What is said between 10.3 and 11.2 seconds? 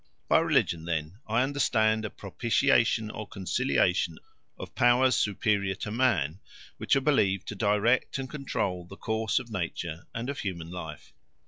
human life.